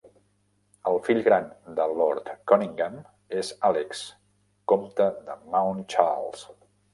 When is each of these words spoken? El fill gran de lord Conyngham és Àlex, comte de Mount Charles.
El 0.91 0.95
fill 1.07 1.19
gran 1.27 1.43
de 1.79 1.85
lord 1.99 2.31
Conyngham 2.53 2.95
és 3.43 3.51
Àlex, 3.69 4.01
comte 4.73 5.11
de 5.29 5.37
Mount 5.53 5.85
Charles. 5.97 6.49